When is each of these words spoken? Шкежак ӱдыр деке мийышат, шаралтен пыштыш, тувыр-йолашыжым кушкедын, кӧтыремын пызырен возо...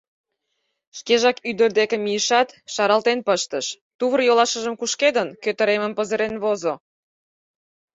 Шкежак 0.97 1.37
ӱдыр 1.49 1.69
деке 1.79 1.95
мийышат, 2.05 2.49
шаралтен 2.73 3.19
пыштыш, 3.27 3.65
тувыр-йолашыжым 3.97 4.75
кушкедын, 4.79 5.29
кӧтыремын 5.43 5.91
пызырен 5.97 6.35
возо... 6.43 6.73